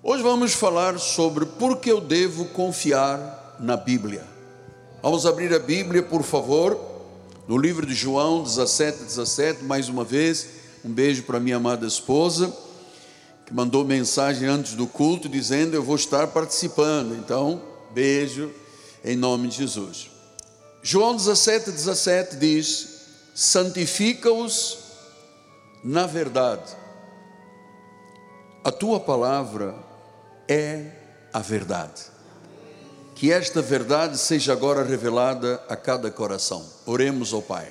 [0.00, 4.24] Hoje vamos falar sobre por que eu devo confiar na Bíblia.
[5.02, 6.78] Vamos abrir a Bíblia, por favor,
[7.48, 10.50] no livro de João 17, 17, mais uma vez.
[10.84, 12.56] Um beijo para minha amada esposa,
[13.44, 17.16] que mandou mensagem antes do culto dizendo: Eu vou estar participando.
[17.16, 17.60] Então,
[17.90, 18.52] beijo
[19.04, 20.12] em nome de Jesus.
[20.80, 23.00] João 17, 17 diz:
[23.34, 24.78] Santifica-os
[25.82, 26.76] na verdade.
[28.62, 29.87] A tua palavra
[30.48, 30.90] é
[31.32, 32.02] a verdade.
[33.14, 36.64] Que esta verdade seja agora revelada a cada coração.
[36.86, 37.68] Oremos ao Pai.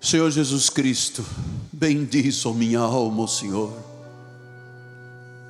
[0.00, 1.24] Senhor Jesus Cristo,
[1.72, 3.72] bendizo minha alma, Senhor.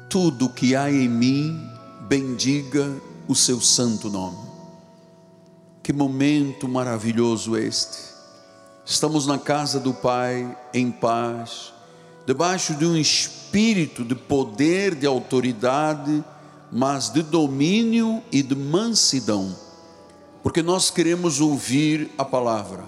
[0.09, 1.69] Tudo que há em mim,
[2.09, 2.91] bendiga
[3.29, 4.49] o seu santo nome.
[5.83, 7.99] Que momento maravilhoso este.
[8.87, 11.78] Estamos na casa do Pai em paz
[12.29, 16.23] debaixo de um espírito de poder, de autoridade,
[16.71, 19.57] mas de domínio e de mansidão,
[20.43, 22.85] porque nós queremos ouvir a palavra,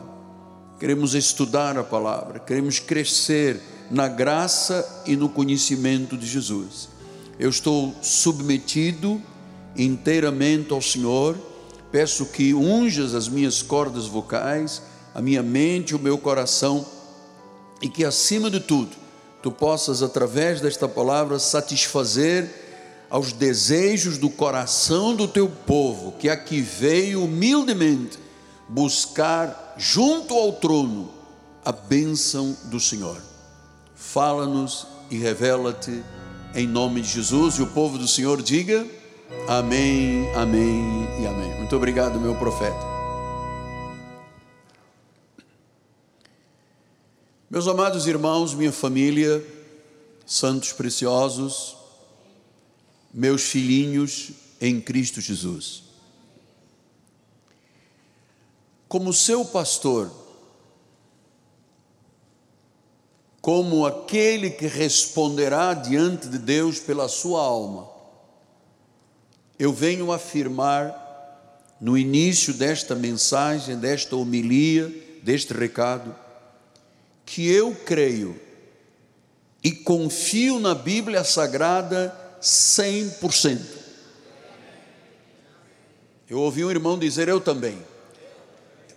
[0.79, 6.91] queremos estudar a palavra, queremos crescer na graça e no conhecimento de Jesus.
[7.39, 9.23] Eu estou submetido
[9.75, 11.35] inteiramente ao Senhor,
[11.91, 14.83] peço que unjas as minhas cordas vocais,
[15.15, 16.85] a minha mente, o meu coração,
[17.81, 19.00] e que acima de tudo,
[19.43, 22.49] tu possas, através desta palavra, satisfazer
[23.09, 28.19] aos desejos do coração do teu povo, que aqui veio humildemente
[28.69, 31.11] buscar junto ao trono
[31.65, 33.21] a bênção do Senhor.
[33.95, 36.03] Fala-nos e revela-te
[36.55, 38.87] em nome de Jesus, e o povo do Senhor diga:
[39.49, 41.55] Amém, Amém e Amém.
[41.57, 42.90] Muito obrigado, meu profeta.
[47.51, 49.45] Meus amados irmãos, minha família,
[50.25, 51.77] santos preciosos,
[53.13, 55.83] meus filhinhos em Cristo Jesus.
[58.87, 60.13] Como seu pastor,
[63.41, 67.91] como aquele que responderá diante de Deus pela sua alma,
[69.59, 74.89] eu venho afirmar no início desta mensagem, desta homilia,
[75.25, 76.15] deste recado,
[77.31, 78.41] que eu creio
[79.63, 83.61] e confio na Bíblia Sagrada 100%.
[86.29, 87.81] Eu ouvi um irmão dizer eu também.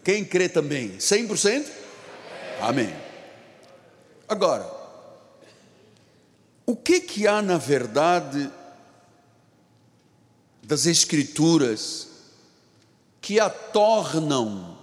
[0.03, 0.97] Quem crê também?
[0.97, 1.69] 100%?
[2.59, 2.91] Amém.
[4.27, 4.67] Agora,
[6.65, 8.49] o que que há na verdade
[10.63, 12.07] das escrituras
[13.21, 14.75] que a tornam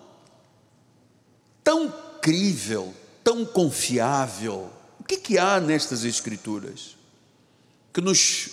[1.65, 4.71] tão crível, tão confiável?
[4.99, 6.97] O que, que há nestas Escrituras
[7.93, 8.51] que nos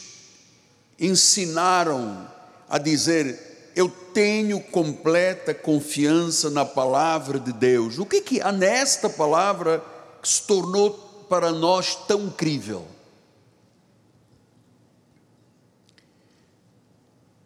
[1.00, 2.30] ensinaram
[2.70, 8.00] a dizer: Eu tenho completa confiança na palavra de Deus?
[8.00, 9.84] O que, que há nesta palavra
[10.22, 10.92] que se tornou
[11.30, 12.88] para nós tão crível?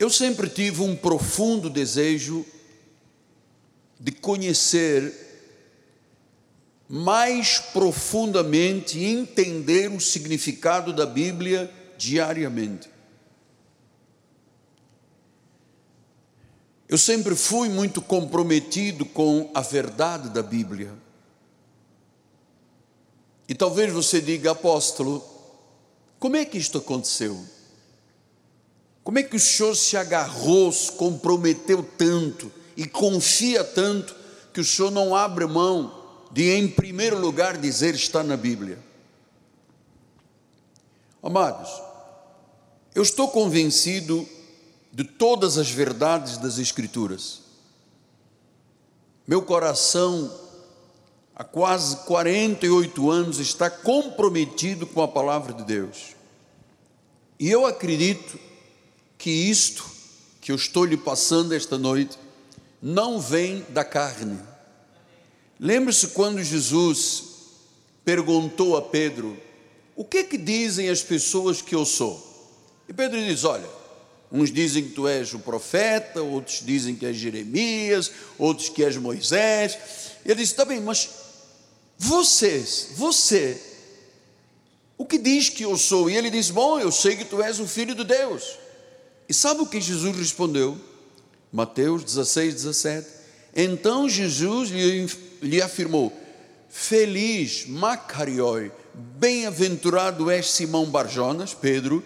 [0.02, 2.44] Eu sempre tive um profundo desejo
[4.00, 5.31] de conhecer
[6.91, 12.90] mais profundamente entender o significado da Bíblia diariamente.
[16.90, 20.94] Eu sempre fui muito comprometido com a verdade da Bíblia.
[23.47, 25.24] E talvez você diga, apóstolo,
[26.19, 27.41] como é que isto aconteceu?
[29.01, 34.13] Como é que o senhor se agarrou, se comprometeu tanto e confia tanto
[34.53, 36.00] que o senhor não abre mão
[36.31, 38.80] de, em primeiro lugar, dizer está na Bíblia.
[41.22, 41.69] Amados,
[42.96, 44.28] eu estou convencido
[44.92, 47.42] de todas as verdades das Escrituras.
[49.28, 50.34] Meu coração,
[51.36, 56.16] há quase 48 anos, está comprometido com a palavra de Deus.
[57.39, 58.39] E eu acredito
[59.18, 59.86] que isto
[60.39, 62.18] que eu estou lhe passando esta noite
[62.81, 64.39] não vem da carne
[65.63, 67.24] Lembre-se quando Jesus
[68.04, 69.38] perguntou a Pedro:
[69.96, 72.19] O que que dizem as pessoas que eu sou?
[72.90, 73.69] E Pedro diz: Olha,
[74.31, 78.98] uns dizem que tu és o profeta, outros dizem que és Jeremias, outros que és
[78.98, 79.78] Moisés.
[80.25, 81.08] Ele disse: Tá bem, mas
[81.96, 83.62] vocês, você,
[84.98, 86.10] o que diz que eu sou?
[86.10, 88.57] E ele diz: Bom, eu sei que tu és o filho de Deus.
[89.30, 90.75] E sabe o que Jesus respondeu?
[91.54, 93.07] Mateus 16, 17.
[93.56, 94.81] Então Jesus lhe
[95.42, 96.14] lhe afirmou:
[96.70, 102.04] Feliz, Macarioi, bem-aventurado és Simão Barjonas, Pedro,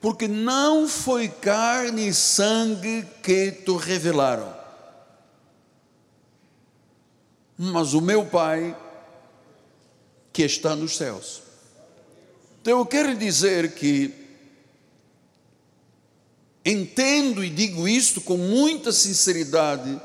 [0.00, 4.54] porque não foi carne e sangue que te revelaram,
[7.56, 8.76] mas o meu Pai
[10.32, 11.42] que está nos céus.
[12.60, 14.14] Então eu quero dizer que
[16.64, 20.00] entendo e digo isto com muita sinceridade.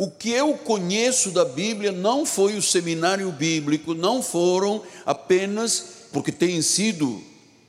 [0.00, 6.32] O que eu conheço da Bíblia não foi o seminário bíblico, não foram apenas, porque
[6.32, 7.22] têm sido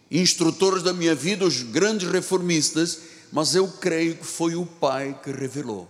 [0.09, 2.99] instrutores da minha vida os grandes reformistas,
[3.33, 5.89] mas eu creio que foi o Pai que revelou.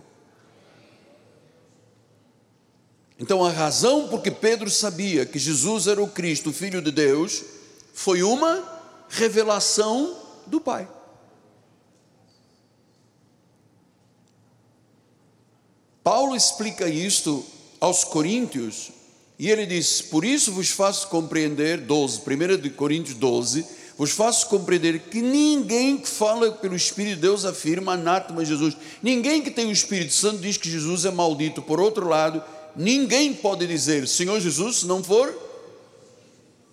[3.20, 7.40] Então, a razão porque Pedro sabia que Jesus era o Cristo, o Filho de Deus,
[7.94, 8.64] foi uma
[9.08, 10.16] revelação
[10.48, 10.88] do Pai.
[16.02, 17.44] Paulo explica isto
[17.80, 18.90] aos Coríntios
[19.38, 23.64] e ele diz: Por isso vos faço compreender, 12, 1 de Coríntios 12,
[23.96, 28.76] vos faço compreender que ninguém que fala pelo Espírito de Deus afirma anátema Jesus.
[29.02, 31.62] Ninguém que tem o Espírito Santo diz que Jesus é maldito.
[31.62, 32.42] Por outro lado,
[32.76, 35.32] ninguém pode dizer Senhor Jesus se não for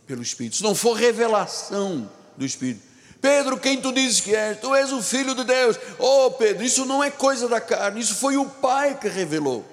[0.07, 2.88] pelo Espírito, se não for revelação do Espírito.
[3.21, 4.59] Pedro, quem tu dizes que és?
[4.59, 5.77] Tu és o Filho de Deus.
[5.97, 9.65] Oh, Pedro, isso não é coisa da carne, isso foi o Pai que revelou.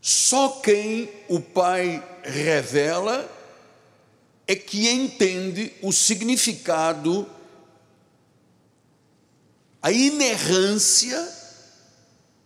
[0.00, 3.28] Só quem o Pai revela
[4.46, 7.28] é que entende o significado,
[9.80, 11.26] a inerrância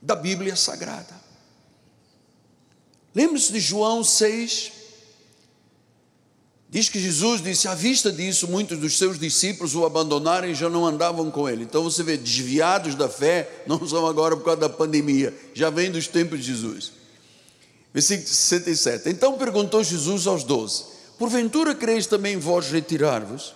[0.00, 1.18] da Bíblia Sagrada.
[3.14, 4.77] Lembre-se de João 6.
[6.68, 10.68] Diz que Jesus disse: à vista disso, muitos dos seus discípulos o abandonaram e já
[10.68, 11.64] não andavam com ele.
[11.64, 15.90] Então você vê, desviados da fé, não são agora por causa da pandemia, já vem
[15.90, 16.92] dos tempos de Jesus.
[17.92, 19.08] Versículo 67.
[19.08, 20.84] Então perguntou Jesus aos doze:
[21.18, 23.54] Porventura creis também vós retirar-vos?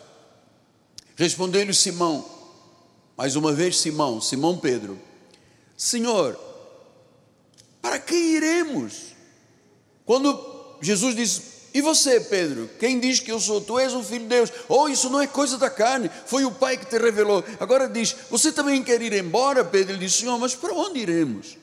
[1.17, 2.25] Respondeu-lhe Simão,
[3.17, 4.99] mais uma vez Simão, Simão Pedro
[5.83, 6.39] Senhor,
[7.81, 9.17] para que iremos?
[10.05, 11.43] Quando Jesus disse,
[11.75, 12.69] e você, Pedro?
[12.79, 13.61] Quem diz que eu sou?
[13.61, 14.53] Tu és o filho de Deus.
[14.69, 17.43] Oh, isso não é coisa da carne, foi o Pai que te revelou.
[17.59, 19.95] Agora diz, você também quer ir embora, Pedro?
[19.95, 21.57] Ele disse, Senhor, mas para onde iremos?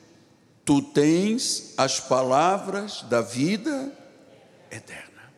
[0.64, 3.92] Tu tens as palavras da vida
[4.70, 5.32] eterna.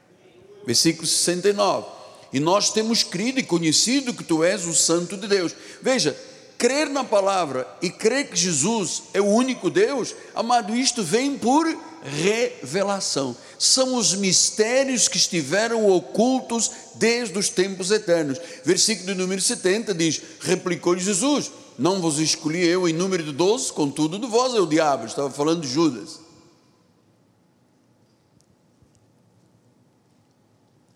[0.66, 1.86] Versículo 69.
[2.32, 5.54] E nós temos crido e conhecido que tu és o Santo de Deus.
[5.82, 6.16] Veja,
[6.56, 11.66] crer na palavra e crer que Jesus é o único Deus, amado, isto vem por
[12.02, 13.36] revelação.
[13.58, 18.38] São os mistérios que estiveram ocultos desde os tempos eternos.
[18.64, 24.18] Versículo número 70 diz: Replicou-lhe Jesus: Não vos escolhi eu em número de doze, contudo
[24.18, 25.06] de vós é o diabo.
[25.06, 26.20] Estava falando de Judas.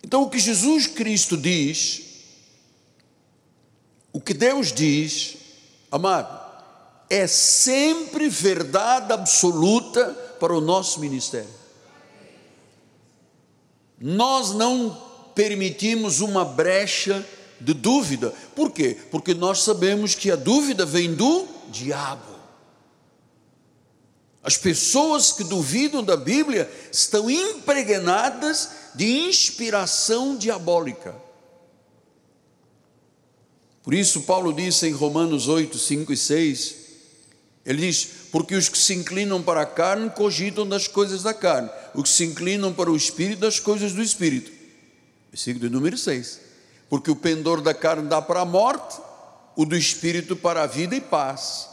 [0.03, 2.03] Então, o que Jesus Cristo diz,
[4.13, 5.37] o que Deus diz,
[5.91, 6.47] Amado,
[7.09, 11.49] é sempre verdade absoluta para o nosso ministério.
[13.99, 14.97] Nós não
[15.35, 17.25] permitimos uma brecha
[17.61, 18.33] de dúvida.
[18.55, 18.97] Por quê?
[19.11, 22.37] Porque nós sabemos que a dúvida vem do diabo.
[24.43, 31.15] As pessoas que duvidam da Bíblia estão impregnadas de inspiração diabólica.
[33.83, 36.75] Por isso, Paulo disse em Romanos 8, 5 e 6,
[37.65, 41.71] ele diz: Porque os que se inclinam para a carne cogitam das coisas da carne,
[41.95, 44.51] os que se inclinam para o espírito, das coisas do espírito.
[45.31, 46.41] Versículo número 6.
[46.89, 48.99] Porque o pendor da carne dá para a morte,
[49.57, 51.69] o do espírito para a vida e paz.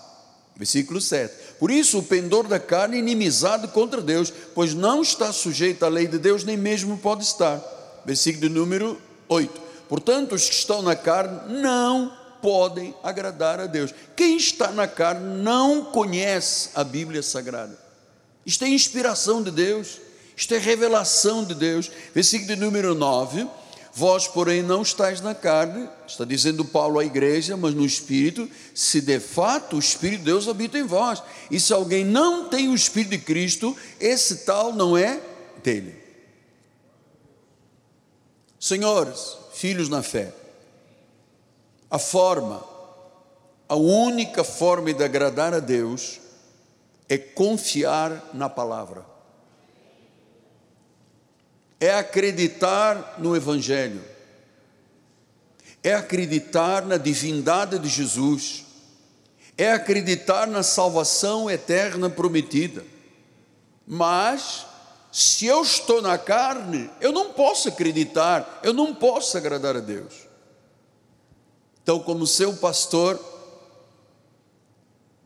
[0.56, 1.34] Versículo 7.
[1.60, 5.90] Por isso, o pendor da carne é inimizado contra Deus, pois não está sujeito à
[5.90, 7.62] lei de Deus, nem mesmo pode estar.
[8.06, 9.62] Versículo número 8.
[9.90, 13.94] Portanto, os que estão na carne não podem agradar a Deus.
[14.18, 17.80] Quem está na carne não conhece a Bíblia Sagrada.
[18.46, 20.02] Isto é inspiração de Deus,
[20.36, 21.90] isto é revelação de Deus.
[22.14, 23.48] Versículo número 9.
[23.96, 29.00] Vós, porém, não estáis na carne, está dizendo Paulo à igreja, mas no Espírito, se
[29.00, 31.24] de fato o Espírito de Deus habita em vós.
[31.50, 35.22] E se alguém não tem o Espírito de Cristo, esse tal não é
[35.64, 35.96] dele.
[38.60, 40.43] Senhores, filhos na fé.
[41.94, 42.66] A forma,
[43.70, 46.20] a única forma de agradar a Deus
[47.08, 49.06] é confiar na palavra,
[51.80, 54.04] é acreditar no Evangelho,
[55.84, 58.66] é acreditar na divindade de Jesus,
[59.56, 62.84] é acreditar na salvação eterna prometida.
[63.86, 64.66] Mas,
[65.12, 70.23] se eu estou na carne, eu não posso acreditar, eu não posso agradar a Deus.
[71.84, 73.20] Então, como seu pastor,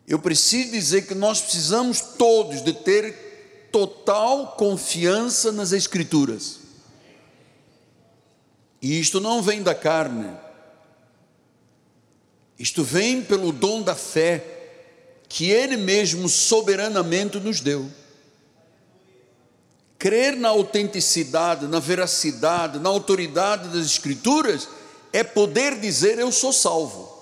[0.08, 6.60] eu preciso dizer que nós precisamos todos de ter total confiança nas Escrituras.
[8.82, 10.36] E isto não vem da carne,
[12.58, 14.56] isto vem pelo dom da fé
[15.30, 17.88] que Ele mesmo soberanamente nos deu.
[20.00, 24.68] Crer na autenticidade, na veracidade, na autoridade das Escrituras
[25.18, 27.16] é poder dizer: Eu sou salvo.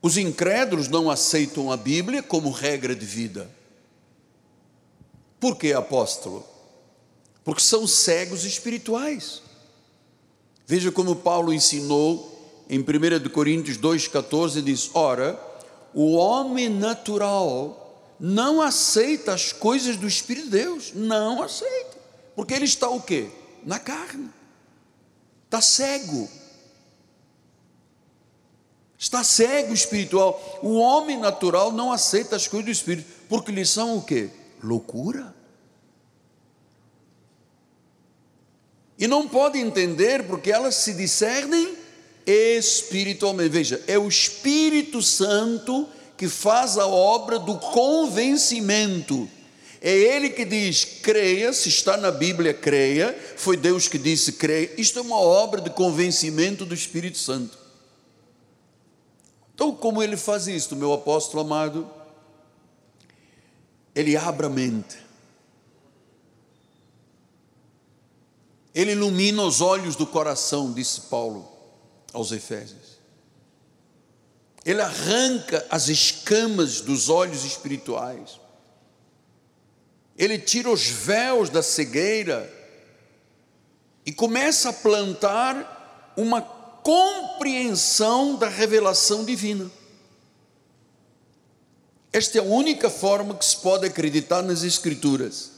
[0.00, 3.50] Os incrédulos não aceitam a Bíblia como regra de vida.
[5.40, 6.46] Por que, apóstolo?
[7.42, 9.42] Porque são cegos espirituais.
[10.64, 15.36] Veja como Paulo ensinou em 1 Coríntios 2,14: diz: Ora,
[15.92, 17.87] o homem natural
[18.18, 21.96] não aceita as coisas do Espírito de Deus, não aceita,
[22.34, 23.28] porque ele está o quê?
[23.64, 24.30] Na carne,
[25.44, 26.28] está cego,
[28.98, 30.60] está cego espiritual.
[30.62, 34.30] O homem natural não aceita as coisas do Espírito, porque lhe são o quê?
[34.62, 35.34] loucura.
[38.98, 41.76] E não pode entender porque elas se discernem
[42.26, 43.50] espiritualmente.
[43.50, 49.30] Veja, é o Espírito Santo que faz a obra do convencimento.
[49.80, 53.16] É Ele que diz: creia, se está na Bíblia, creia.
[53.36, 54.74] Foi Deus que disse: creia.
[54.76, 57.56] Isto é uma obra de convencimento do Espírito Santo.
[59.54, 61.88] Então, como ele faz isto, meu apóstolo amado?
[63.94, 64.98] Ele abre a mente.
[68.74, 71.48] Ele ilumina os olhos do coração, disse Paulo
[72.12, 72.87] aos Efésios.
[74.68, 78.38] Ele arranca as escamas dos olhos espirituais.
[80.14, 82.52] Ele tira os véus da cegueira
[84.04, 89.70] e começa a plantar uma compreensão da revelação divina.
[92.12, 95.50] Esta é a única forma que se pode acreditar nas Escrituras.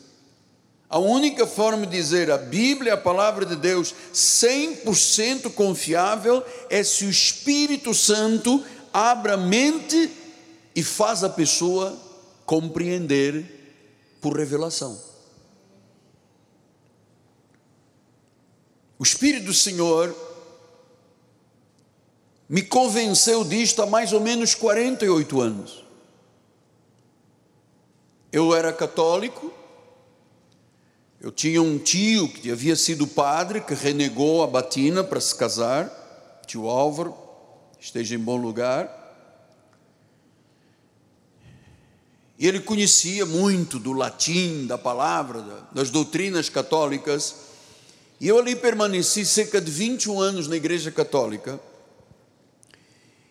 [0.88, 7.05] A única forma de dizer a Bíblia, a palavra de Deus, 100% confiável, é se
[7.05, 10.11] o Espírito Santo abre a mente
[10.75, 11.99] e faz a pessoa
[12.44, 13.44] compreender
[14.20, 15.00] por revelação.
[18.99, 20.14] O Espírito do Senhor
[22.49, 25.85] me convenceu disto há mais ou menos 48 anos.
[28.32, 29.52] Eu era católico,
[31.20, 36.42] eu tinha um tio que havia sido padre, que renegou a batina para se casar,
[36.47, 37.14] tio Álvaro,
[37.80, 38.99] esteja em bom lugar.
[42.38, 47.34] E ele conhecia muito do latim, da palavra, das doutrinas católicas.
[48.20, 51.60] E eu ali permaneci cerca de 21 anos na Igreja Católica.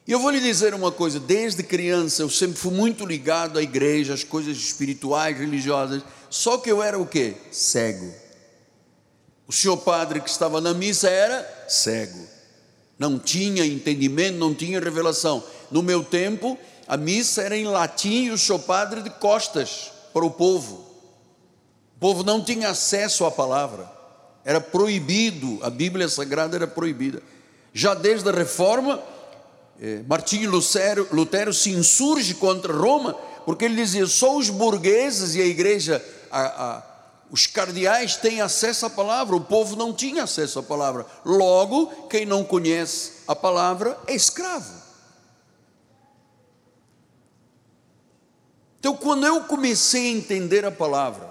[0.09, 3.61] E eu vou lhe dizer uma coisa: desde criança eu sempre fui muito ligado à
[3.61, 6.01] igreja, às coisas espirituais, religiosas,
[6.31, 7.35] só que eu era o quê?
[7.51, 8.11] Cego.
[9.47, 12.27] O senhor padre que estava na missa era cego,
[12.99, 15.41] não tinha entendimento, não tinha revelação.
[15.71, 20.25] No meu tempo, a missa era em latim e o senhor padre de costas para
[20.25, 20.85] o povo.
[21.95, 23.89] O povo não tinha acesso à palavra,
[24.43, 27.21] era proibido, a Bíblia Sagrada era proibida.
[27.73, 29.01] Já desde a reforma,
[29.81, 33.13] é, Martinho Lutero, Lutero se insurge contra Roma,
[33.45, 36.77] porque ele dizia: só os burgueses e a igreja, a, a,
[37.31, 41.05] os cardeais têm acesso à palavra, o povo não tinha acesso à palavra.
[41.23, 44.79] Logo, quem não conhece a palavra é escravo.
[48.79, 51.29] Então, quando eu comecei a entender a palavra,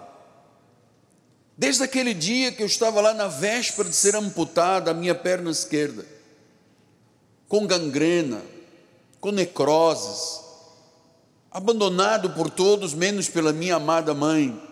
[1.57, 5.51] desde aquele dia que eu estava lá na véspera de ser amputada a minha perna
[5.51, 6.07] esquerda,
[7.49, 8.43] com gangrena,
[9.21, 10.45] com necroses,
[11.51, 14.68] abandonado por todos, menos pela minha amada mãe.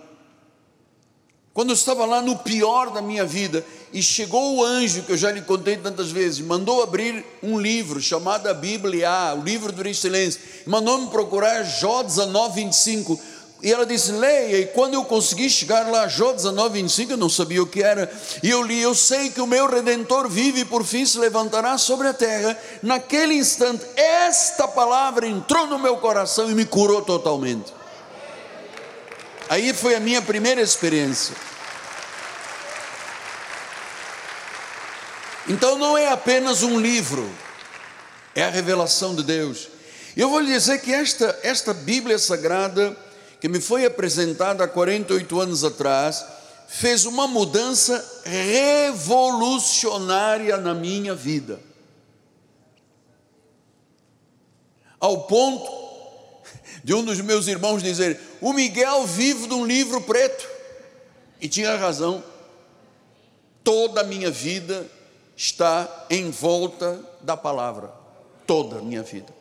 [1.57, 5.17] Quando eu estava lá no pior da minha vida, e chegou o anjo, que eu
[5.17, 9.89] já lhe contei tantas vezes, mandou abrir um livro chamado a Bíblia, o livro do
[9.89, 13.19] excelência, mandou-me procurar Jó 19, 25
[13.63, 14.59] e ela disse: leia.
[14.59, 18.13] E quando eu consegui chegar lá, Jó 19, 25, eu não sabia o que era.
[18.43, 21.79] E eu li: Eu sei que o meu redentor vive e por fim se levantará
[21.79, 22.55] sobre a terra.
[22.83, 27.73] Naquele instante, esta palavra entrou no meu coração e me curou totalmente.
[29.49, 31.37] Aí foi a minha primeira experiência.
[35.49, 37.31] Então não é apenas um livro,
[38.35, 39.69] é a revelação de Deus.
[40.17, 42.97] Eu vou lhe dizer que esta, esta Bíblia Sagrada,
[43.41, 46.25] que me foi apresentada há 48 anos atrás,
[46.67, 51.61] fez uma mudança revolucionária na minha vida.
[54.99, 55.86] Ao ponto
[56.87, 60.49] de um dos meus irmãos dizer: O Miguel vive de um livro preto.
[61.41, 62.23] E tinha razão.
[63.65, 64.87] Toda a minha vida
[65.37, 67.93] está em volta da palavra.
[68.47, 69.35] Toda a minha vida.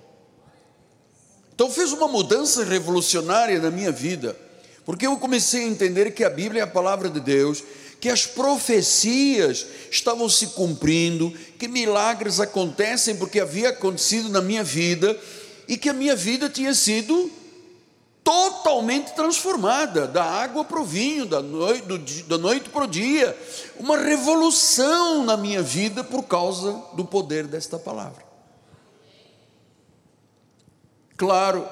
[1.54, 4.36] Então fez uma mudança revolucionária na minha vida,
[4.84, 7.64] porque eu comecei a entender que a Bíblia é a palavra de Deus,
[8.02, 15.16] que as profecias estavam se cumprindo, que milagres acontecem porque havia acontecido na minha vida
[15.68, 17.32] e que a minha vida tinha sido
[18.26, 23.38] totalmente transformada, da água para o vinho, da noite, do, da noite para o dia,
[23.78, 28.26] uma revolução na minha vida por causa do poder desta palavra.
[31.16, 31.70] Claro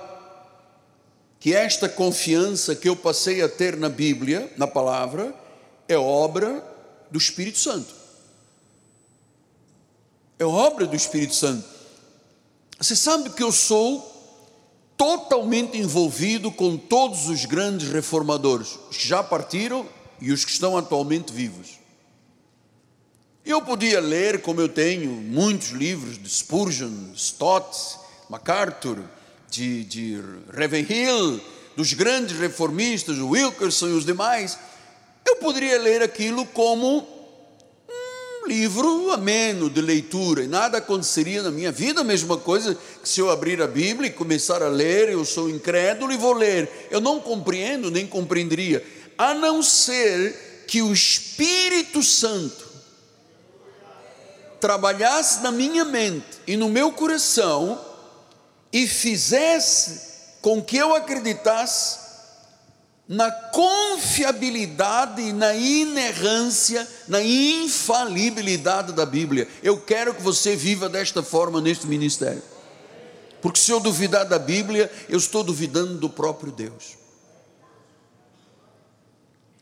[1.40, 5.36] que esta confiança que eu passei a ter na Bíblia, na palavra,
[5.88, 6.64] é obra
[7.10, 7.94] do Espírito Santo.
[10.38, 11.73] É obra do Espírito Santo.
[12.80, 14.12] Você sabe que eu sou
[14.98, 19.88] totalmente envolvido com todos os grandes reformadores, os que já partiram
[20.20, 21.80] e os que estão atualmente vivos.
[23.46, 27.98] Eu podia ler, como eu tenho, muitos livros de Spurgeon, Stott,
[28.30, 29.00] MacArthur,
[29.50, 31.42] de, de Ravenhill,
[31.76, 34.58] dos grandes reformistas, Wilkerson e os demais,
[35.26, 37.06] eu poderia ler aquilo como
[38.44, 43.08] um livro ameno de leitura, e nada aconteceria na minha vida, a mesma coisa que
[43.08, 46.88] se eu abrir a Bíblia e começar a ler, eu sou incrédulo e vou ler,
[46.92, 48.86] eu não compreendo nem compreenderia,
[49.18, 52.68] a não ser que o Espírito Santo
[54.60, 57.80] trabalhasse na minha mente e no meu coração,
[58.72, 60.02] e fizesse
[60.42, 62.03] com que eu acreditasse
[63.08, 69.48] na confiabilidade na inerrância, na infalibilidade da Bíblia.
[69.62, 72.42] Eu quero que você viva desta forma neste ministério.
[73.42, 76.98] Porque se eu duvidar da Bíblia, eu estou duvidando do próprio Deus.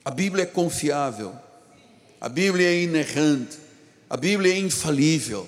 [0.06, 1.34] A Bíblia é confiável,
[2.20, 3.58] a Bíblia é inerrante,
[4.10, 5.48] a Bíblia é infalível.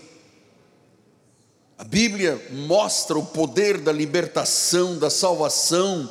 [1.78, 6.10] A Bíblia mostra o poder da libertação, da salvação,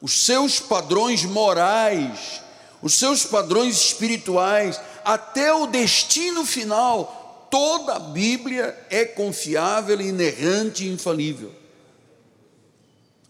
[0.00, 2.40] os seus padrões morais,
[2.82, 7.46] os seus padrões espirituais, até o destino final.
[7.50, 11.52] Toda a Bíblia é confiável, inerrante e infalível.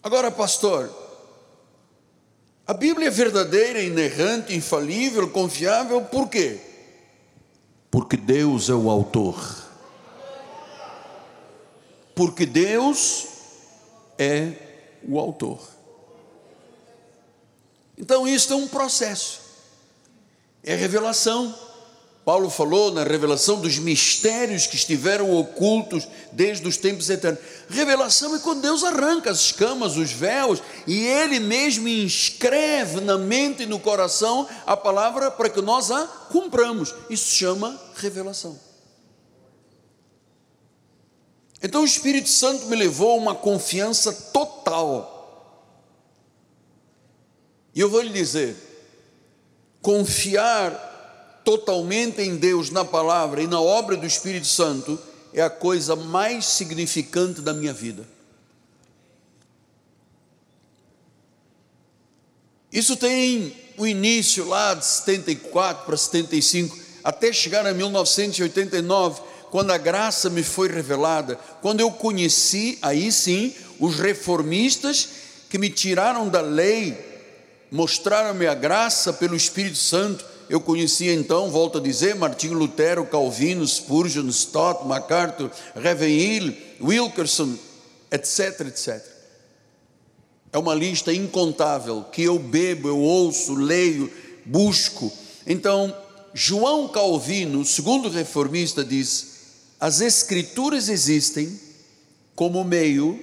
[0.03, 0.89] Agora, pastor,
[2.67, 6.59] a Bíblia é verdadeira, inerrante, infalível, confiável, por quê?
[7.89, 9.69] Porque Deus é o autor
[12.19, 13.27] porque Deus
[14.17, 14.51] é
[15.07, 15.61] o autor.
[17.99, 19.41] Então, isto é um processo,
[20.63, 21.53] é revelação.
[22.23, 27.41] Paulo falou na revelação dos mistérios que estiveram ocultos desde os tempos eternos.
[27.69, 33.63] Revelação é quando Deus arranca as escamas, os véus, e Ele mesmo inscreve na mente
[33.63, 36.93] e no coração a palavra para que nós a cumpramos.
[37.09, 38.59] Isso se chama revelação.
[41.61, 45.18] Então o Espírito Santo me levou a uma confiança total.
[47.73, 48.55] E eu vou lhe dizer:
[49.81, 54.99] confiar totalmente em Deus, na palavra e na obra do Espírito Santo
[55.33, 58.07] é a coisa mais significante da minha vida.
[62.71, 69.77] Isso tem o início lá de 74 para 75, até chegar a 1989 quando a
[69.77, 75.09] graça me foi revelada, quando eu conheci, aí sim, os reformistas
[75.49, 77.08] que me tiraram da lei,
[77.71, 80.25] mostraram-me a graça pelo Espírito Santo.
[80.49, 87.55] Eu conhecia então, volto a dizer, Martinho Lutero, Calvino, Spurgeon, Stott, MacArthur, Ravenhill, Wilkerson,
[88.11, 89.05] etc, etc.
[90.51, 94.11] É uma lista incontável que eu bebo, eu ouço, leio,
[94.43, 95.11] busco.
[95.45, 95.95] Então,
[96.33, 99.27] João Calvino, segundo reformista, diz:
[99.79, 101.59] as Escrituras existem
[102.35, 103.19] como meio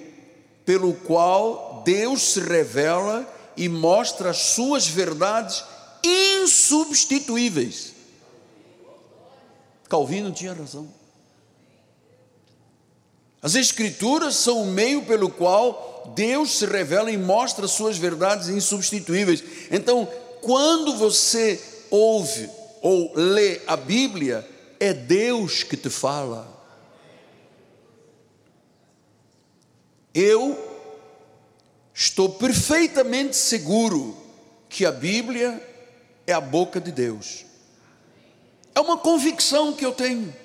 [0.64, 5.64] pelo qual Deus se revela e mostra as suas verdades
[6.04, 7.92] insubstituíveis.
[9.88, 10.88] Calvino tinha razão.
[13.40, 18.48] As Escrituras são o meio pelo qual Deus se revela e mostra as suas verdades
[18.48, 19.42] insubstituíveis.
[19.70, 20.08] Então,
[20.40, 22.50] quando você ouve
[22.82, 24.48] ou lê a Bíblia,
[24.80, 26.54] é Deus que te fala.
[30.12, 30.65] Eu
[31.96, 34.14] estou perfeitamente seguro
[34.68, 35.66] que a Bíblia
[36.26, 37.46] é a boca de Deus.
[38.74, 40.36] É uma convicção que eu tenho.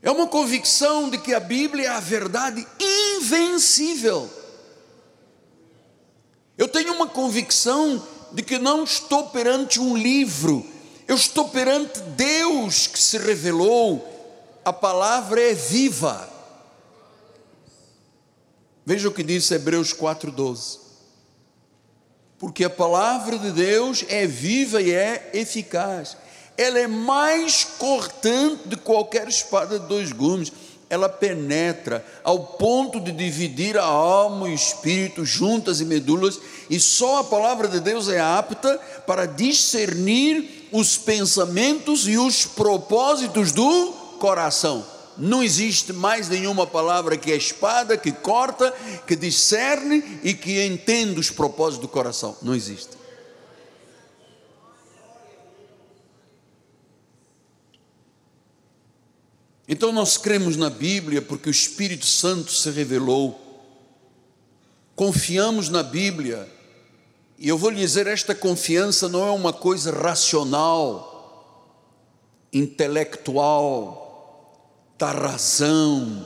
[0.00, 4.30] É uma convicção de que a Bíblia é a verdade invencível.
[6.56, 10.66] Eu tenho uma convicção de que não estou perante um livro,
[11.06, 14.08] eu estou perante Deus que se revelou,
[14.64, 16.31] a palavra é viva.
[18.84, 20.78] Veja o que diz Hebreus 4,12.
[22.38, 26.16] Porque a palavra de Deus é viva e é eficaz.
[26.56, 30.52] Ela é mais cortante de qualquer espada de dois gumes.
[30.90, 36.78] Ela penetra ao ponto de dividir a alma e o espírito, juntas e medulas, e
[36.78, 43.92] só a palavra de Deus é apta para discernir os pensamentos e os propósitos do
[44.18, 44.91] coração.
[45.16, 48.72] Não existe mais nenhuma palavra que é espada, que corta,
[49.06, 52.36] que discerne e que entende os propósitos do coração.
[52.42, 53.02] Não existe.
[59.68, 63.40] Então nós cremos na Bíblia porque o Espírito Santo se revelou.
[64.94, 66.46] Confiamos na Bíblia.
[67.38, 71.10] E eu vou lhe dizer, esta confiança não é uma coisa racional,
[72.52, 74.01] intelectual,
[75.02, 76.24] da razão,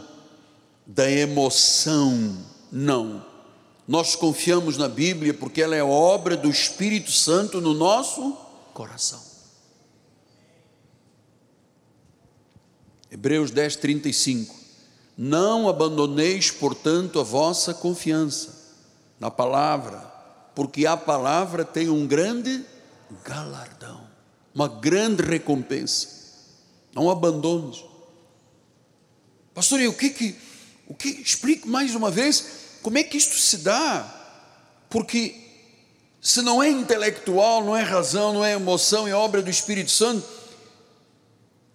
[0.87, 2.37] da emoção.
[2.71, 3.25] Não.
[3.89, 8.37] Nós confiamos na Bíblia porque ela é obra do Espírito Santo no nosso
[8.75, 9.23] coração.
[13.11, 14.55] Hebreus 10, 35.
[15.17, 18.75] Não abandoneis, portanto, a vossa confiança
[19.19, 20.01] na palavra,
[20.55, 22.63] porque a palavra tem um grande
[23.25, 24.03] galardão,
[24.55, 26.09] uma grande recompensa.
[26.95, 27.96] Não abandones.
[29.57, 30.37] Pastor, e o que que,
[30.87, 32.45] o que, explique mais uma vez,
[32.83, 34.07] como é que isto se dá?
[34.91, 35.35] Porque
[36.21, 40.29] se não é intelectual, não é razão, não é emoção, é obra do Espírito Santo,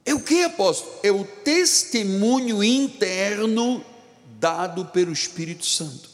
[0.06, 0.94] é o que, apóstolo?
[1.02, 3.84] É o testemunho interno
[4.40, 6.08] dado pelo Espírito Santo.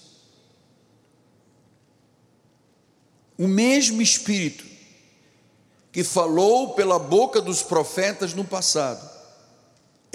[3.38, 4.64] O mesmo Espírito
[5.92, 9.17] que falou pela boca dos profetas no passado,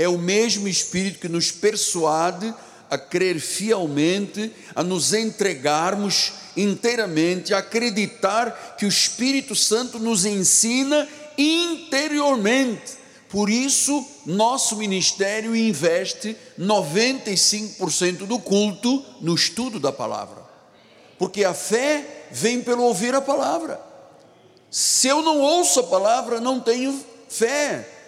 [0.02, 2.52] é o mesmo Espírito que nos persuade
[2.90, 11.08] a crer fielmente, a nos entregarmos inteiramente, a acreditar que o Espírito Santo nos ensina
[11.38, 13.00] interiormente.
[13.28, 20.42] Por isso, nosso ministério investe 95% do culto no estudo da palavra.
[21.18, 23.80] Porque a fé vem pelo ouvir a palavra.
[24.70, 28.01] Se eu não ouço a palavra, não tenho fé.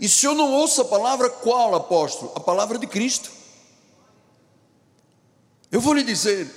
[0.00, 2.32] E se eu não ouço a palavra, qual apóstolo?
[2.34, 3.30] A palavra de Cristo.
[5.70, 6.50] Eu vou lhe dizer,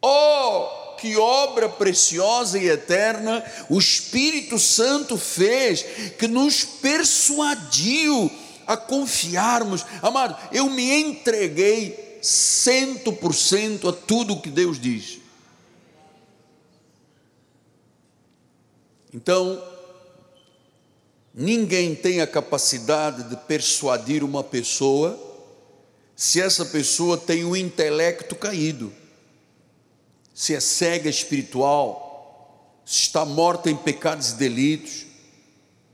[0.00, 5.82] oh, que obra preciosa e eterna o Espírito Santo fez,
[6.16, 8.30] que nos persuadiu
[8.68, 9.84] a confiarmos.
[10.00, 15.18] Amado, eu me entreguei cento por cento a tudo o que Deus diz.
[19.12, 19.60] Então,
[21.34, 25.18] Ninguém tem a capacidade de persuadir uma pessoa
[26.14, 28.92] se essa pessoa tem o intelecto caído,
[30.34, 35.06] se é cega espiritual, se está morta em pecados e delitos.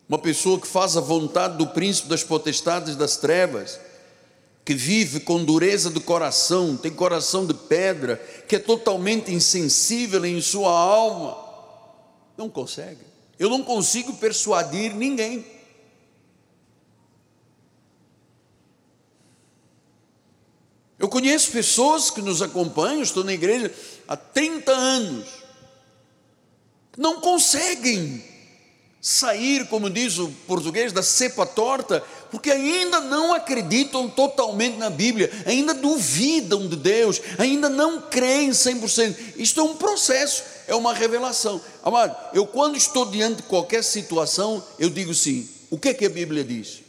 [0.09, 3.79] Uma pessoa que faz a vontade do príncipe das potestades das trevas,
[4.64, 10.40] que vive com dureza do coração, tem coração de pedra, que é totalmente insensível em
[10.42, 11.38] sua alma,
[12.37, 13.08] não consegue.
[13.38, 15.44] Eu não consigo persuadir ninguém.
[20.98, 23.72] Eu conheço pessoas que nos acompanham, estou na igreja
[24.09, 25.29] há 30 anos,
[26.96, 28.24] não conseguem
[29.01, 32.01] sair, como diz o português, da cepa torta,
[32.33, 39.35] porque ainda não acreditam totalmente na Bíblia, ainda duvidam de Deus, ainda não creem 100%.
[39.37, 41.61] Isto é um processo, é uma revelação.
[41.83, 46.07] Amado, eu quando estou diante de qualquer situação, eu digo sim, o que é que
[46.07, 46.83] a Bíblia diz?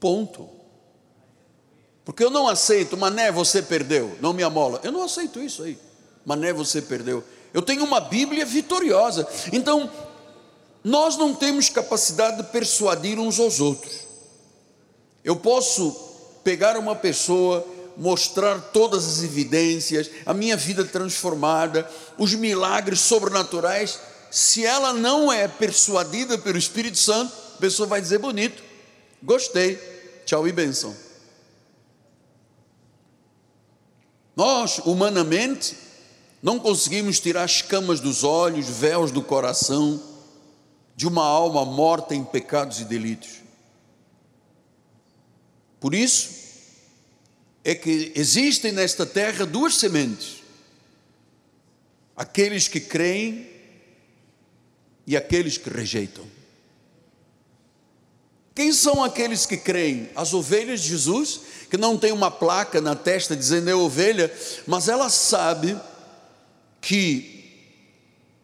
[0.00, 0.48] Ponto.
[2.04, 4.80] Porque eu não aceito, mané, você perdeu, não me amola.
[4.82, 5.78] Eu não aceito isso aí.
[6.24, 7.22] Mané, você perdeu.
[7.54, 9.28] Eu tenho uma Bíblia vitoriosa.
[9.52, 9.90] Então,
[10.82, 14.00] nós não temos capacidade de persuadir uns aos outros.
[15.22, 15.92] Eu posso
[16.42, 17.64] pegar uma pessoa,
[17.96, 23.98] mostrar todas as evidências, a minha vida transformada, os milagres sobrenaturais.
[24.30, 28.62] Se ela não é persuadida pelo Espírito Santo, a pessoa vai dizer bonito,
[29.22, 29.78] gostei,
[30.24, 30.94] tchau e bênção.
[34.34, 35.76] Nós, humanamente,
[36.42, 40.02] não conseguimos tirar as camas dos olhos, véus do coração
[40.96, 43.42] de uma alma morta em pecados e delitos.
[45.78, 46.41] Por isso,
[47.64, 50.42] é que existem nesta terra duas sementes:
[52.16, 53.48] aqueles que creem
[55.06, 56.26] e aqueles que rejeitam.
[58.54, 60.10] Quem são aqueles que creem?
[60.14, 64.30] As ovelhas de Jesus, que não tem uma placa na testa dizendo é ovelha,
[64.66, 65.78] mas ela sabe
[66.80, 67.32] que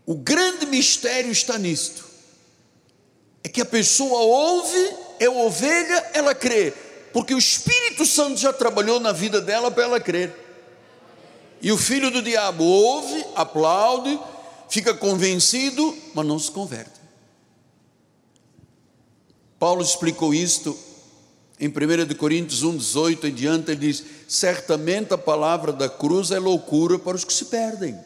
[0.06, 2.06] o grande mistério está nisto:
[3.44, 6.72] é que a pessoa ouve, é ovelha, ela crê,
[7.12, 10.34] porque o Espírito Santo já trabalhou na vida dela para ela crer.
[11.60, 14.18] E o filho do diabo ouve, aplaude,
[14.68, 16.98] fica convencido, mas não se converte.
[19.58, 20.78] Paulo explicou isto
[21.60, 26.98] em 1 Coríntios 1,18 em diante, ele diz: certamente a palavra da cruz é loucura
[26.98, 27.98] para os que se perdem.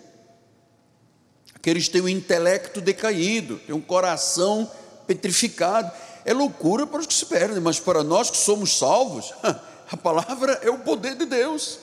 [1.54, 4.70] Aqueles que têm o intelecto decaído, têm um coração
[5.06, 5.92] petrificado
[6.24, 9.32] é loucura para os que se perdem, mas para nós que somos salvos,
[9.90, 11.78] a palavra é o poder de Deus.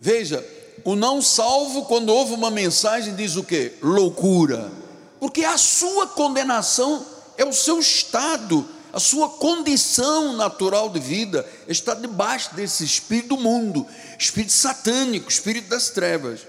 [0.00, 0.46] Veja,
[0.84, 3.74] o não salvo, quando ouve uma mensagem, diz o que?
[3.82, 4.72] Loucura,
[5.18, 7.04] porque a sua condenação
[7.36, 13.36] é o seu estado, a sua condição natural de vida está debaixo desse espírito do
[13.36, 13.86] mundo,
[14.18, 16.40] espírito satânico, espírito das trevas.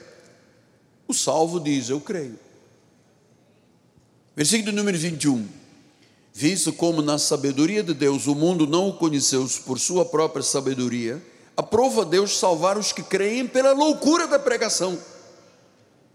[1.08, 2.40] O salvo diz: Eu creio.
[4.36, 5.61] Versículo número 21
[6.34, 11.22] visto como na sabedoria de Deus o mundo não o conheceu por sua própria sabedoria,
[11.56, 14.98] aprova Deus salvar os que creem pela loucura da pregação.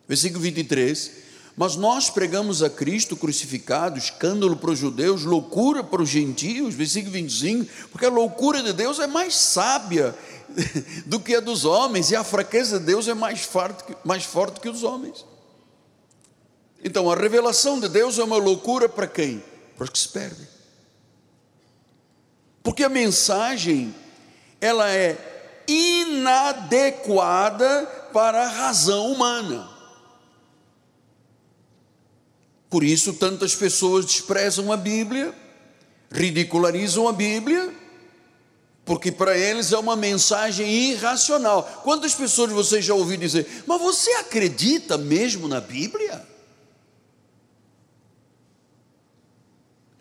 [0.09, 1.27] Versículo 23.
[1.57, 7.13] Mas nós pregamos a Cristo crucificado, escândalo para os judeus, loucura para os gentios, versículo
[7.13, 10.15] 25, porque a loucura de Deus é mais sábia
[11.07, 14.61] do que a dos homens, e a fraqueza de Deus é mais forte, mais forte
[14.61, 15.25] que os homens.
[16.85, 19.43] Então, a revelação de Deus é uma loucura para quem?
[19.77, 20.47] Para os que se perdem.
[22.62, 23.95] Porque a mensagem,
[24.61, 25.17] ela é
[25.69, 29.69] inadequada para a razão humana.
[32.69, 35.33] Por isso, tantas pessoas desprezam a Bíblia,
[36.11, 37.73] ridicularizam a Bíblia,
[38.85, 41.62] porque para eles é uma mensagem irracional.
[41.83, 46.36] Quantas pessoas você já ouviu dizer, mas você acredita mesmo na Bíblia?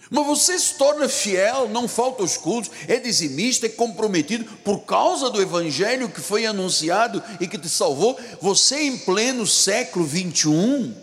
[0.10, 5.30] Mas você se torna fiel, não falta os cultos, é dizimista, é comprometido por causa
[5.30, 8.18] do evangelho que foi anunciado e que te salvou.
[8.40, 10.94] Você em pleno século 21,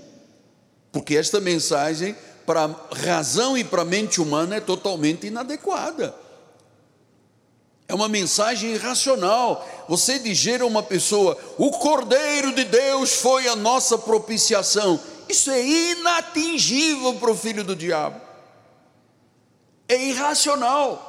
[0.93, 2.15] porque esta mensagem
[2.47, 6.15] para a razão e para a mente humana é totalmente inadequada.
[7.89, 9.67] É uma mensagem irracional.
[9.89, 14.99] Você dizer a uma pessoa: "O Cordeiro de Deus foi a nossa propiciação".
[15.29, 18.32] Isso é inatingível para o filho do diabo
[19.93, 21.09] é irracional.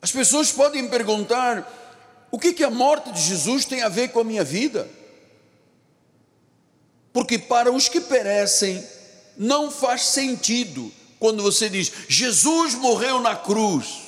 [0.00, 1.66] As pessoas podem perguntar:
[2.30, 4.88] o que, que a morte de Jesus tem a ver com a minha vida?
[7.12, 8.86] Porque para os que perecem,
[9.36, 14.02] não faz sentido quando você diz: Jesus morreu na cruz.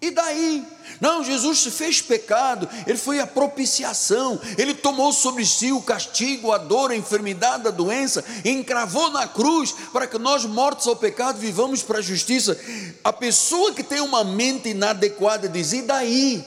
[0.00, 0.66] E daí?
[1.00, 6.52] Não, Jesus se fez pecado, ele foi a propiciação, ele tomou sobre si o castigo,
[6.52, 11.38] a dor, a enfermidade, a doença, encravou na cruz para que nós, mortos ao pecado,
[11.38, 12.58] vivamos para a justiça.
[13.02, 16.44] A pessoa que tem uma mente inadequada diz: e daí?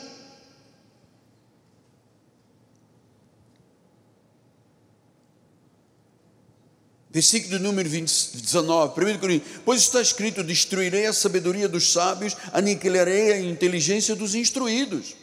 [7.15, 9.62] Versículo número 20, 19, 1 Coríntios.
[9.63, 15.15] Pois está escrito: Destruirei a sabedoria dos sábios, aniquilarei a inteligência dos instruídos.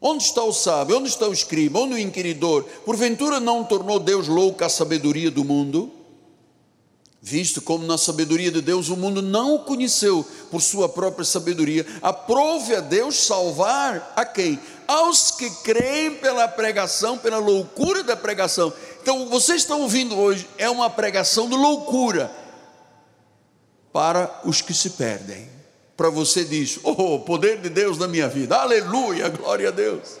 [0.00, 0.96] Onde está o sábio?
[0.96, 1.80] Onde está o escriba?
[1.80, 2.64] Onde o inquiridor?
[2.86, 5.92] Porventura não tornou Deus louca a sabedoria do mundo?
[7.26, 11.86] Visto como na sabedoria de Deus o mundo não o conheceu por sua própria sabedoria,
[12.02, 14.58] aprove a Deus salvar a quem?
[14.86, 18.70] Aos que creem pela pregação, pela loucura da pregação.
[19.04, 22.34] Então, vocês estão ouvindo hoje, é uma pregação de loucura
[23.92, 25.46] para os que se perdem.
[25.94, 30.16] Para você diz, oh, poder de Deus na minha vida, aleluia, glória a Deus.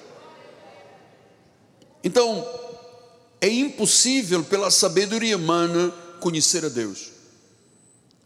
[2.04, 2.46] Então,
[3.40, 7.08] é impossível pela sabedoria humana conhecer a Deus.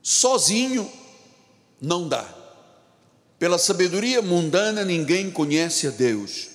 [0.03, 0.90] Sozinho
[1.81, 2.27] não dá.
[3.38, 6.49] Pela sabedoria mundana ninguém conhece a Deus.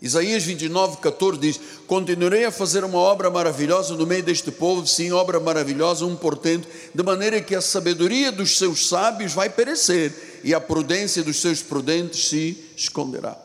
[0.00, 5.10] Isaías 29, 14 diz: Continuarei a fazer uma obra maravilhosa no meio deste povo, sim,
[5.10, 10.52] obra maravilhosa, um portento, de maneira que a sabedoria dos seus sábios vai perecer e
[10.52, 13.36] a prudência dos seus prudentes se esconderá.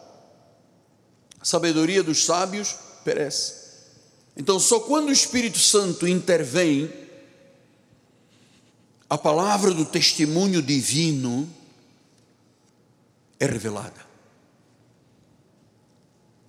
[1.39, 3.61] A sabedoria dos sábios perece.
[4.35, 6.91] Então, só quando o Espírito Santo intervém,
[9.09, 11.49] a palavra do testemunho divino
[13.39, 14.10] é revelada.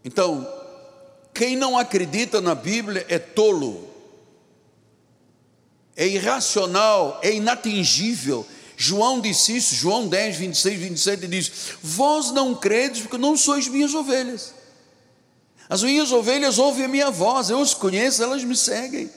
[0.04, 0.46] Então,
[1.32, 3.88] quem não acredita na Bíblia é tolo,
[5.96, 8.46] é irracional, é inatingível.
[8.76, 13.94] João disse isso, João 10, 26, 27 diz: Vós não credes porque não sois minhas
[13.94, 14.54] ovelhas.
[15.68, 19.10] As minhas ovelhas ouvem a minha voz, eu os conheço, elas me seguem.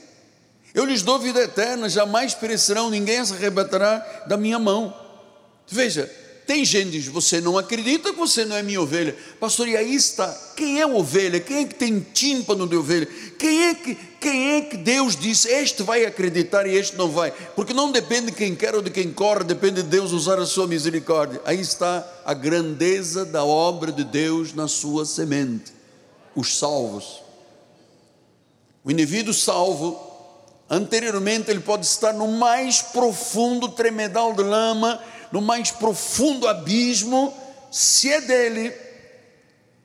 [0.74, 4.94] Eu lhes dou vida eterna, jamais perecerão, ninguém as arrebatará da minha mão.
[5.68, 6.10] Veja,
[6.46, 9.16] tem gente que Você não acredita que você não é minha ovelha.
[9.40, 11.40] Pastor, e aí está: quem é ovelha?
[11.40, 13.08] Quem é que tem tímpano de ovelha?
[13.38, 17.32] Quem é que, quem é que Deus disse: Este vai acreditar e este não vai?
[17.56, 20.46] Porque não depende de quem quer ou de quem corre, depende de Deus usar a
[20.46, 21.42] sua misericórdia.
[21.46, 25.74] Aí está a grandeza da obra de Deus na sua semente.
[26.36, 27.24] Os salvos.
[28.84, 30.00] O indivíduo salvo,
[30.70, 35.02] anteriormente, ele pode estar no mais profundo tremedal de lama
[35.36, 37.34] no mais profundo abismo,
[37.70, 38.74] se é dele,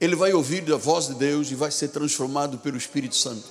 [0.01, 3.43] ele vai ouvir a voz de Deus e vai ser transformado pelo Espírito Santo.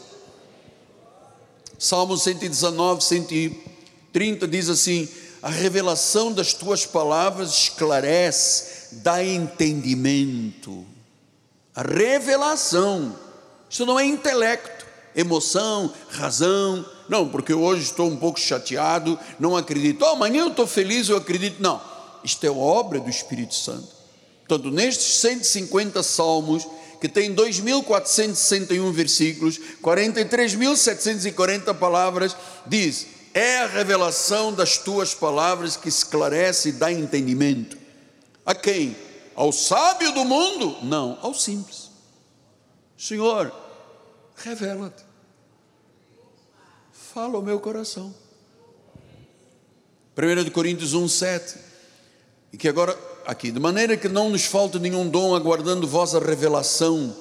[1.77, 5.09] Salmo 119, 130 diz assim:
[5.41, 10.85] A revelação das tuas palavras esclarece, dá entendimento.
[11.75, 13.13] A revelação,
[13.69, 20.03] isso não é intelecto, emoção, razão, não, porque hoje estou um pouco chateado, não acredito.
[20.03, 21.59] Oh, amanhã eu estou feliz, eu acredito.
[21.59, 21.81] Não,
[22.23, 23.87] isto é obra do Espírito Santo.
[24.47, 26.67] Portanto, nestes 150 salmos,
[27.01, 36.69] que tem 2.461 versículos, 43.740 palavras, diz: É a revelação das tuas palavras que esclarece
[36.69, 37.75] e dá entendimento.
[38.45, 38.95] A quem?
[39.35, 40.77] Ao sábio do mundo?
[40.83, 41.89] Não, ao simples.
[42.95, 43.51] Senhor,
[44.35, 45.08] revela-te
[47.13, 48.13] fala o meu coração.
[50.15, 51.57] 1 Coríntios 1, 7.
[52.53, 56.19] E que agora, aqui, de maneira que não nos falte nenhum dom, aguardando vós a
[56.19, 57.15] revelação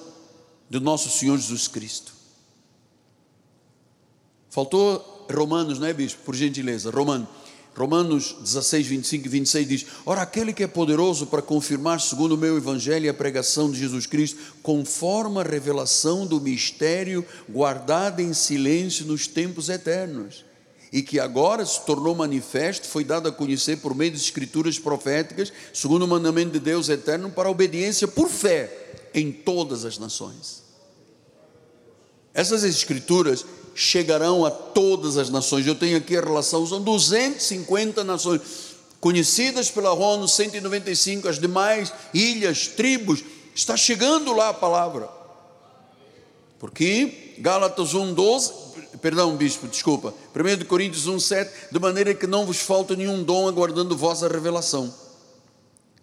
[0.68, 2.12] do nosso Senhor Jesus Cristo.
[4.50, 6.22] Faltou Romanos, não é, bispo?
[6.22, 7.26] Por gentileza, Romano.
[7.78, 12.36] Romanos 16, 25 e 26 diz: Ora, aquele que é poderoso para confirmar, segundo o
[12.36, 18.34] meu evangelho e a pregação de Jesus Cristo, conforme a revelação do mistério guardado em
[18.34, 20.44] silêncio nos tempos eternos,
[20.92, 25.52] e que agora se tornou manifesto, foi dado a conhecer por meio de escrituras proféticas,
[25.72, 30.64] segundo o mandamento de Deus eterno, para a obediência por fé em todas as nações.
[32.34, 33.44] Essas escrituras
[33.78, 35.64] chegarão a todas as nações.
[35.64, 38.40] Eu tenho aqui a relação, são 250 nações
[39.00, 43.22] conhecidas pela ONU, 195, as demais ilhas, tribos,
[43.54, 45.08] está chegando lá a palavra.
[46.58, 50.12] Porque Gálatas 1:12, perdão, bispo, desculpa.
[50.34, 54.92] 1 Coríntios 1:7, de maneira que não vos falta nenhum dom aguardando vossa revelação.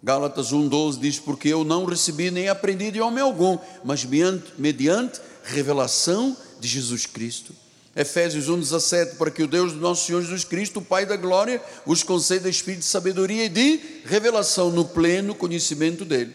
[0.02, 5.20] Gálatas 1:12 diz: Porque eu não recebi nem aprendi de homem algum, mas mediante, mediante
[5.44, 7.65] revelação de Jesus Cristo.
[7.96, 11.62] Efésios 1,17, para que o Deus do nosso Senhor Jesus Cristo, o Pai da glória,
[11.86, 16.34] vos conceda espírito de sabedoria e de revelação no pleno conhecimento dele.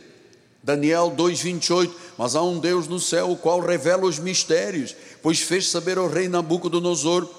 [0.63, 5.67] Daniel 2,28, mas há um Deus no céu, o qual revela os mistérios, pois fez
[5.67, 7.29] saber ao rei Nabucodonosor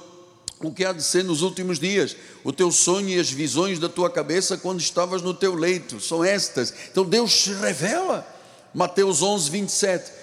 [0.61, 3.89] o que há de ser nos últimos dias, o teu sonho e as visões da
[3.89, 6.73] tua cabeça quando estavas no teu leito, são estas.
[6.91, 8.27] Então Deus revela.
[8.73, 10.22] Mateus 11, 27.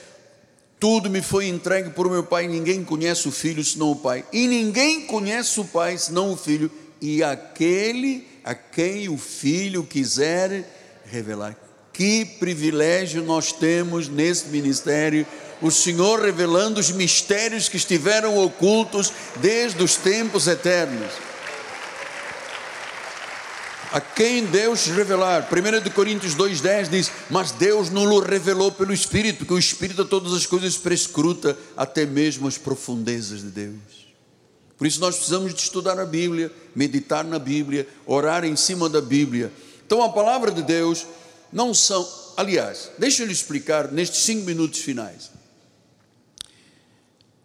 [0.80, 4.48] Tudo me foi entregue por meu Pai, ninguém conhece o Filho senão o Pai, e
[4.48, 11.56] ninguém conhece o Pai senão o Filho, e aquele a quem o Filho quiser revelar.
[11.92, 15.28] Que privilégio nós temos nesse ministério,
[15.62, 19.12] o Senhor revelando os mistérios que estiveram ocultos
[19.42, 21.12] desde os tempos eternos
[23.92, 25.48] a quem Deus revelar.
[25.52, 30.06] 1 Coríntios 2,10 diz: Mas Deus não o revelou pelo Espírito, que o Espírito a
[30.06, 34.10] todas as coisas prescruta, até mesmo as profundezas de Deus.
[34.78, 39.02] Por isso nós precisamos de estudar a Bíblia, meditar na Bíblia, orar em cima da
[39.02, 39.52] Bíblia.
[39.86, 41.06] Então a palavra de Deus
[41.52, 45.32] não são, aliás, deixa eu lhe explicar nestes cinco minutos finais.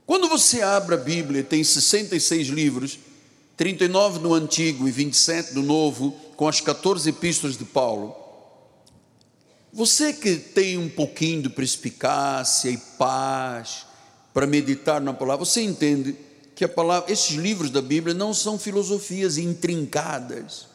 [0.07, 2.99] Quando você abre a Bíblia, tem 66 livros,
[3.57, 8.15] 39 no Antigo e 27 no Novo, com as 14 epístolas de Paulo,
[9.73, 13.87] você que tem um pouquinho de perspicácia e paz
[14.33, 16.17] para meditar na palavra, você entende
[16.55, 20.69] que a palavra, esses livros da Bíblia não são filosofias intrincadas,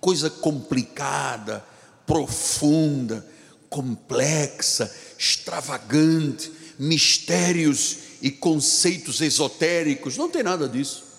[0.00, 1.64] coisa complicada,
[2.06, 3.26] profunda,
[3.70, 11.11] complexa, extravagante, mistérios e conceitos esotéricos, não tem nada disso.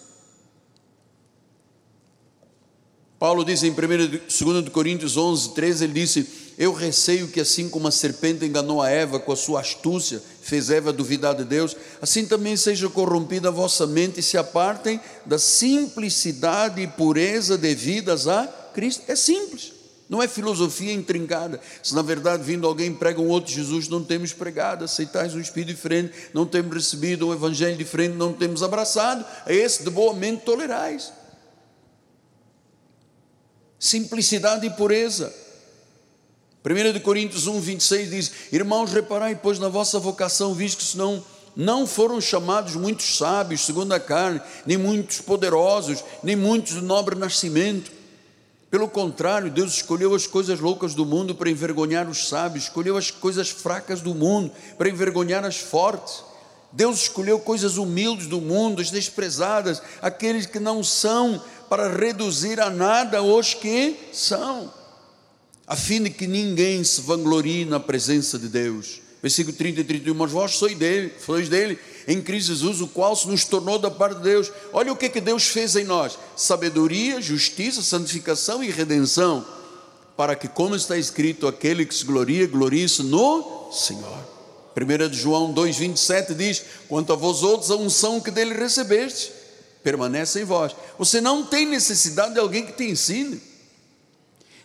[3.23, 3.75] Paulo diz em 1,
[4.51, 8.89] 2 Coríntios 11, 13, ele disse: Eu receio que assim como a serpente enganou a
[8.89, 13.51] Eva com a sua astúcia, fez Eva duvidar de Deus, assim também seja corrompida a
[13.51, 19.03] vossa mente e se apartem da simplicidade e pureza devidas a Cristo.
[19.07, 19.71] É simples.
[20.09, 21.61] Não é filosofia intrincada.
[21.81, 25.69] Se na verdade vindo alguém prega um outro Jesus, não temos pregado, aceitais um Espírito
[25.69, 30.41] diferente, não temos recebido um Evangelho diferente, não temos abraçado, é esse de boa mente
[30.41, 31.22] tolerais.
[33.83, 35.33] Simplicidade e pureza.
[36.63, 41.23] 1 Coríntios 1, 26 diz: Irmãos, reparai, pois, na vossa vocação, visto que senão
[41.55, 47.15] não foram chamados muitos sábios, segundo a carne, nem muitos poderosos, nem muitos de nobre
[47.15, 47.91] nascimento
[48.73, 53.11] pelo contrário, Deus escolheu as coisas loucas do mundo para envergonhar os sábios, escolheu as
[53.11, 56.23] coisas fracas do mundo para envergonhar as fortes.
[56.71, 61.39] Deus escolheu coisas humildes do mundo, as desprezadas, aqueles que não são,
[61.69, 64.71] para reduzir a nada os que são,
[65.65, 69.01] a fim de que ninguém se vanglorie na presença de Deus.
[69.21, 73.15] Versículo 30 e 31, mas vós sois dele, sois dele, em Cristo Jesus, o qual
[73.15, 74.51] se nos tornou da parte de Deus.
[74.73, 79.45] Olha o que, que Deus fez em nós: sabedoria, justiça, santificação e redenção,
[80.17, 84.33] para que, como está escrito, aquele que se gloria, glorie-se no Senhor.
[84.75, 89.31] 1 João 2,27 diz: Quanto a vós outros, a unção que dele recebeste,
[89.83, 90.75] permanece em vós.
[90.97, 93.41] Você não tem necessidade de alguém que te ensine.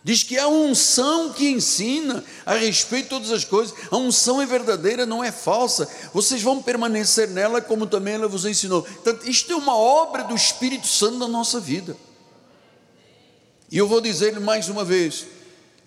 [0.01, 4.45] Diz que a unção que ensina a respeito de todas as coisas, a unção é
[4.45, 5.89] verdadeira, não é falsa.
[6.13, 8.81] Vocês vão permanecer nela como também ela vos ensinou.
[8.81, 11.97] Portanto, isto é uma obra do Espírito Santo na nossa vida.
[13.69, 15.25] E eu vou dizer mais uma vez: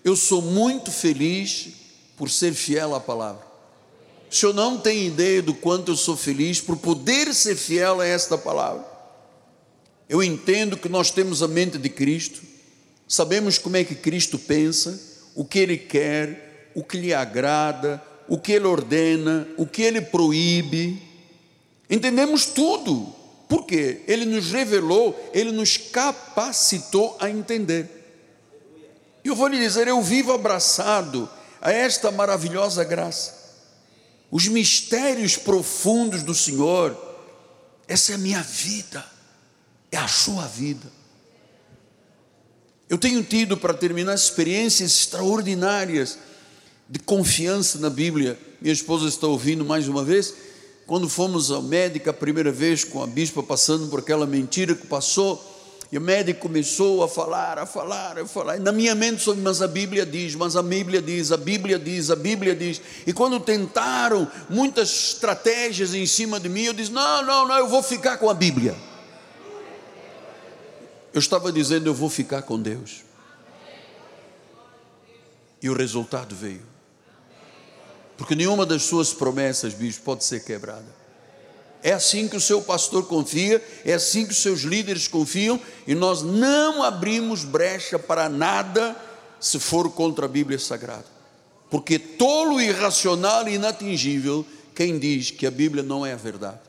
[0.03, 1.69] eu sou muito feliz
[2.15, 3.45] por ser fiel à palavra.
[4.31, 8.05] O senhor não tem ideia do quanto eu sou feliz por poder ser fiel a
[8.05, 8.92] esta palavra.
[10.13, 12.53] Eu entendo que nós temos a mente de Cristo
[13.07, 14.99] sabemos como é que Cristo pensa,
[15.33, 20.01] o que Ele quer, o que lhe agrada, o que Ele ordena, o que Ele
[20.01, 21.01] proíbe.
[21.89, 23.11] Entendemos tudo,
[23.49, 27.89] porque Ele nos revelou, Ele nos capacitou a entender.
[29.23, 31.27] Eu vou lhe dizer, eu vivo abraçado
[31.59, 33.33] a esta maravilhosa graça.
[34.29, 36.95] Os mistérios profundos do Senhor,
[37.87, 39.12] essa é a minha vida,
[39.95, 40.91] é a sua vida.
[42.89, 46.17] Eu tenho tido, para terminar, experiências extraordinárias
[46.89, 48.37] de confiança na Bíblia.
[48.61, 50.33] Minha esposa está ouvindo mais uma vez.
[50.85, 54.85] Quando fomos ao médico a primeira vez, com a bispa passando por aquela mentira que
[54.85, 55.51] passou,
[55.91, 58.57] e o médico começou a falar, a falar, a falar.
[58.57, 62.09] E na minha mente, mas a Bíblia diz, mas a Bíblia diz, a Bíblia diz,
[62.09, 62.81] a Bíblia diz.
[63.05, 67.67] E quando tentaram muitas estratégias em cima de mim, eu disse: não, não, não, eu
[67.67, 68.75] vou ficar com a Bíblia.
[71.13, 73.03] Eu estava dizendo, eu vou ficar com Deus.
[75.61, 76.65] E o resultado veio.
[78.17, 81.03] Porque nenhuma das suas promessas, bicho, pode ser quebrada.
[81.83, 85.93] É assim que o seu pastor confia, é assim que os seus líderes confiam, e
[85.93, 88.95] nós não abrimos brecha para nada
[89.39, 91.05] se for contra a Bíblia Sagrada.
[91.69, 96.61] Porque tolo, irracional e inatingível, quem diz que a Bíblia não é a verdade?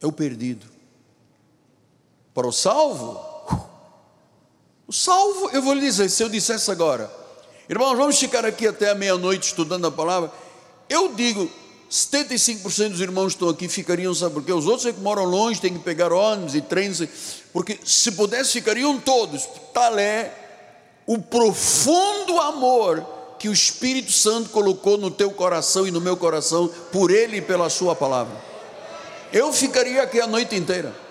[0.00, 0.77] É o perdido
[2.38, 3.20] para o salvo,
[4.86, 7.10] o salvo, eu vou lhe dizer, se eu dissesse agora,
[7.68, 10.30] irmãos, vamos ficar aqui até a meia-noite estudando a palavra,
[10.88, 11.50] eu digo,
[11.90, 15.60] 75% dos irmãos que estão aqui ficariam, sabe porque Os outros é que moram longe,
[15.60, 17.02] têm que pegar ônibus e trens,
[17.52, 20.32] porque se pudesse ficariam todos, tal é
[21.08, 23.04] o profundo amor
[23.36, 27.42] que o Espírito Santo colocou no teu coração e no meu coração, por Ele e
[27.42, 28.36] pela Sua palavra.
[29.32, 31.07] Eu ficaria aqui a noite inteira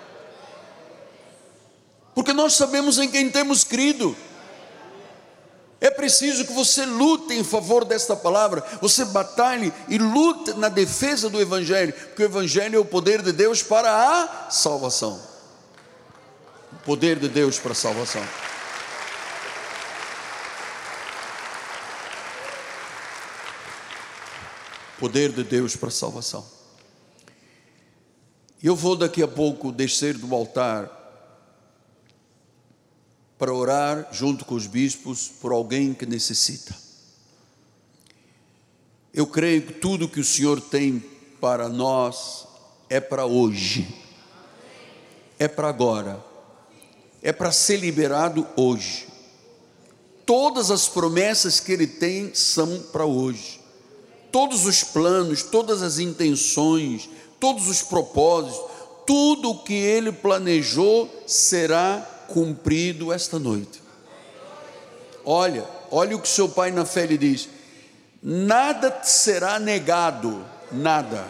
[2.17, 4.17] porque nós sabemos em quem temos crido.
[5.79, 11.29] É preciso que você lute em favor desta palavra, você batalhe e lute na defesa
[11.29, 15.21] do Evangelho, porque o Evangelho é o poder de Deus para a salvação.
[16.73, 18.27] O poder de Deus para a salvação.
[24.99, 26.43] Poder de Deus para a salvação.
[28.63, 30.96] Eu vou daqui a pouco descer do altar
[33.37, 36.75] para orar junto com os bispos por alguém que necessita.
[39.13, 41.03] Eu creio que tudo que o Senhor tem
[41.39, 42.47] para nós
[42.89, 43.87] é para hoje,
[45.37, 46.23] é para agora,
[47.21, 49.07] é para ser liberado hoje.
[50.25, 53.61] Todas as promessas que Ele tem são para hoje.
[54.31, 57.09] todos os planos, todas as intenções,
[57.39, 58.59] todos os propósitos,
[59.05, 63.81] tudo o que ele planejou será cumprido esta noite.
[65.25, 67.49] Olha, olha o que seu pai na fé lhe diz:
[68.21, 71.25] nada será negado, nada.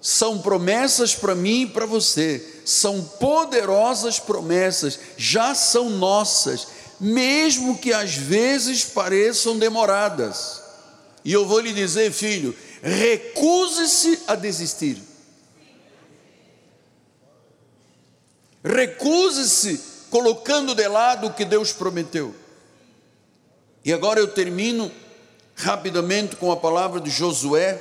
[0.00, 6.68] São promessas para mim e para você, são poderosas promessas, já são nossas,
[7.00, 10.62] mesmo que às vezes pareçam demoradas.
[11.24, 15.02] E eu vou lhe dizer, filho, recuse-se a desistir.
[18.66, 22.34] Recuse-se colocando de lado o que Deus prometeu.
[23.84, 24.90] E agora eu termino
[25.54, 27.80] rapidamente com a palavra de Josué,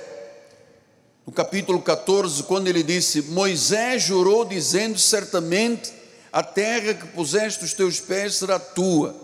[1.25, 5.91] no capítulo 14, quando ele disse: Moisés jurou, dizendo: Certamente
[6.31, 9.15] a terra que puseste os teus pés será tua,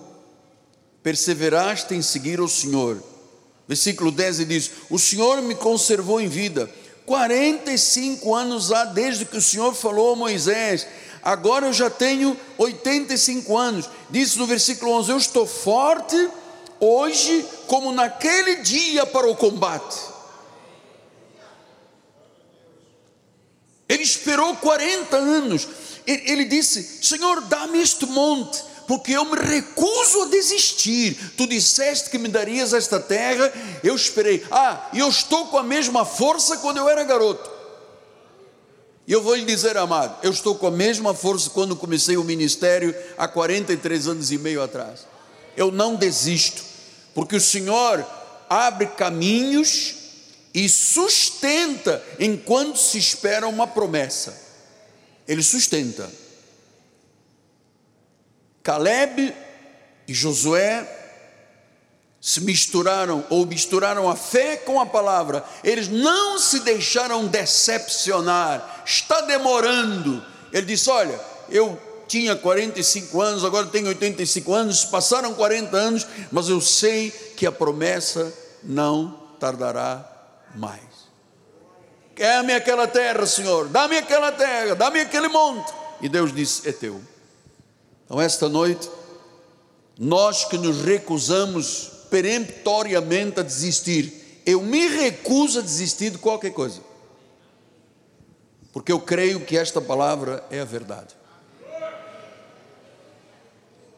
[1.03, 3.03] perseveraste em seguir o Senhor.
[3.67, 6.67] Versículo 10 ele diz: O Senhor me conservou em vida.
[7.05, 10.87] 45 anos há desde que o Senhor falou a Moisés,
[11.23, 13.89] agora eu já tenho 85 anos.
[14.09, 16.29] Diz no versículo 11: Eu estou forte
[16.79, 20.11] hoje como naquele dia para o combate.
[23.87, 25.67] Ele esperou 40 anos.
[26.07, 31.33] Ele disse: Senhor, dá-me este monte, porque eu me recuso a desistir.
[31.35, 33.51] Tu disseste que me darias esta terra,
[33.83, 34.45] eu esperei.
[34.49, 37.50] Ah, eu estou com a mesma força quando eu era garoto.
[39.07, 42.23] E eu vou lhe dizer, amado, eu estou com a mesma força quando comecei o
[42.23, 45.07] ministério há 43 anos e meio atrás.
[45.57, 46.63] Eu não desisto
[47.13, 48.05] porque o Senhor
[48.49, 49.95] abre caminhos
[50.53, 54.39] e sustenta enquanto se espera uma promessa.
[55.27, 56.09] Ele sustenta.
[58.63, 59.33] Caleb
[60.07, 61.00] e Josué
[62.21, 65.43] se misturaram ou misturaram a fé com a palavra.
[65.63, 68.83] Eles não se deixaram decepcionar.
[68.85, 70.23] Está demorando.
[70.53, 71.19] Ele disse: "Olha,
[71.49, 77.45] eu tinha 45 anos, agora tenho 85 anos, passaram 40 anos, mas eu sei que
[77.47, 80.05] a promessa não tardará
[80.53, 80.81] mais.
[82.13, 85.73] Quer-me aquela terra, Senhor, dá-me aquela terra, dá-me aquele monte.
[86.01, 87.01] E Deus disse: É teu.
[88.05, 88.89] Então, esta noite,
[89.97, 96.81] nós que nos recusamos peremptoriamente a desistir, eu me recuso a desistir de qualquer coisa,
[98.73, 101.15] porque eu creio que esta palavra é a verdade.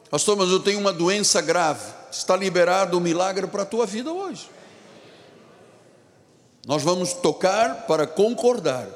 [0.09, 1.91] Pastor, mas eu tenho uma doença grave.
[2.11, 4.47] Está liberado o milagre para a tua vida hoje.
[6.67, 8.87] Nós vamos tocar para concordar.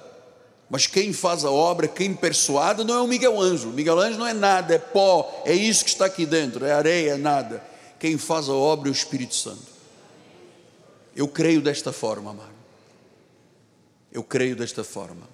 [0.69, 3.73] Mas quem faz a obra, quem persuade, não é o Miguel Ângelo.
[3.73, 7.13] Miguel Ângelo não é nada, é pó, é isso que está aqui dentro, é areia,
[7.13, 7.63] é nada.
[7.99, 9.65] Quem faz a obra é o Espírito Santo.
[11.15, 12.55] Eu creio desta forma, amado.
[14.11, 15.27] Eu creio desta forma.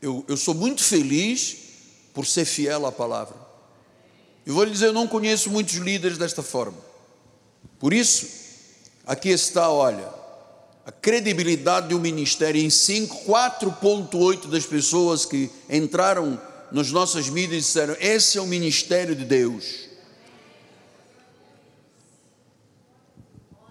[0.00, 1.56] Eu, eu sou muito feliz
[2.12, 3.36] por ser fiel à palavra.
[4.44, 6.78] Eu vou lhe dizer, eu não conheço muitos líderes desta forma.
[7.78, 8.28] Por isso,
[9.06, 10.08] aqui está, olha,
[10.84, 16.40] a credibilidade de um ministério em 5, 4,8 das pessoas que entraram
[16.72, 19.89] nas nossas mídias disseram: esse é o ministério de Deus.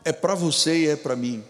[0.04, 1.44] É para você e é para mim.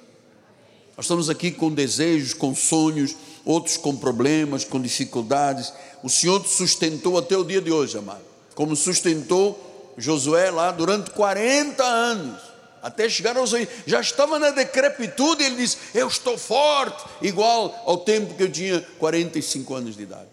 [0.97, 5.71] Nós estamos aqui com desejos, com sonhos, outros com problemas, com dificuldades.
[6.03, 8.29] O Senhor te sustentou até o dia de hoje, amado
[8.59, 12.41] como sustentou Josué lá durante 40 anos,
[12.81, 13.51] até chegar aos
[13.85, 18.85] já estava na decrepitude, ele disse: Eu estou forte, igual ao tempo que eu tinha
[18.99, 20.27] 45 anos de idade.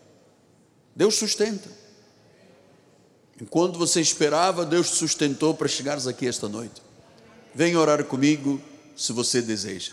[0.96, 1.70] Deus sustenta.
[3.40, 6.82] Enquanto você esperava, Deus te sustentou para chegares aqui esta noite.
[7.57, 8.61] Venha orar comigo
[8.94, 9.92] se você deseja.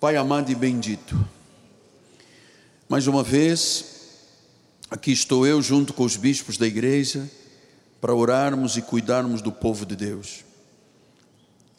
[0.00, 1.16] Pai amado e bendito,
[2.88, 3.92] mais uma vez,
[4.92, 7.26] Aqui estou eu junto com os bispos da igreja
[7.98, 10.44] para orarmos e cuidarmos do povo de Deus.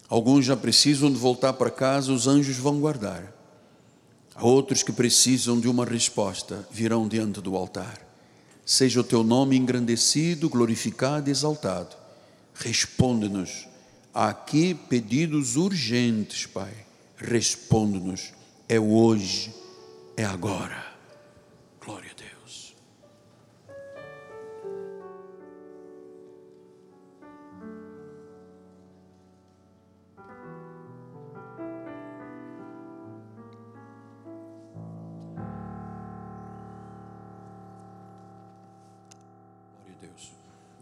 [0.09, 3.31] Alguns já precisam de voltar para casa, os anjos vão guardar.
[4.33, 7.99] Há outros que precisam de uma resposta, virão diante do altar.
[8.65, 11.95] Seja o teu nome engrandecido, glorificado e exaltado.
[12.55, 13.67] Responde-nos.
[14.13, 16.71] Aqui pedidos urgentes, Pai.
[17.17, 18.31] Responde-nos.
[18.69, 19.51] É hoje,
[20.15, 20.93] é agora.
[21.83, 22.23] Glória a Deus.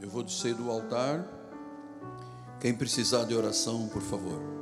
[0.01, 1.40] Eu vou descer do altar.
[2.61, 4.60] Quem precisar de oração, por favor.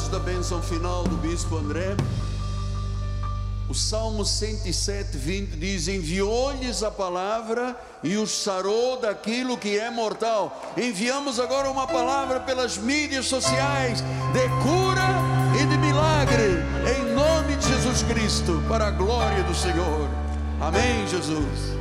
[0.00, 1.94] Antes da bênção final do bispo André,
[3.68, 10.58] o Salmo 107, 20 diz: Enviou-lhes a palavra e os sarou daquilo que é mortal.
[10.74, 15.06] Enviamos agora uma palavra pelas mídias sociais de cura
[15.60, 16.64] e de milagre,
[16.96, 20.08] em nome de Jesus Cristo, para a glória do Senhor.
[20.62, 21.76] Amém, Jesus.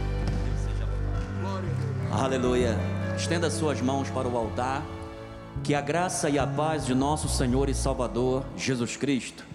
[2.11, 2.77] Aleluia.
[3.15, 4.83] Estenda suas mãos para o altar.
[5.63, 9.45] Que a graça e a paz de nosso Senhor e Salvador Jesus Cristo,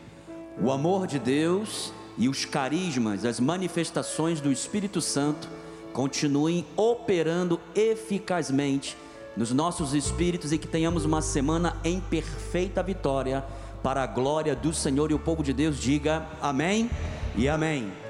[0.62, 5.48] o amor de Deus e os carismas, as manifestações do Espírito Santo
[5.92, 8.96] continuem operando eficazmente
[9.36, 13.44] nos nossos espíritos e que tenhamos uma semana em perfeita vitória
[13.82, 16.90] para a glória do Senhor e o povo de Deus diga amém
[17.36, 18.03] e amém.